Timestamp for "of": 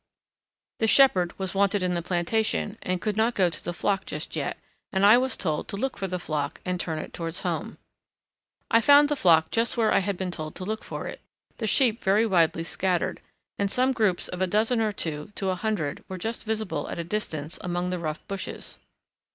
14.27-14.41